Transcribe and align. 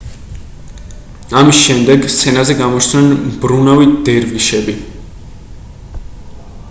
ამის 1.41 1.59
შემდეგ 1.65 2.07
სცენაზე 2.13 2.55
გამოჩნდნენ 2.63 3.21
მბრუნავი 3.27 3.87
დერვიშები 4.09 4.79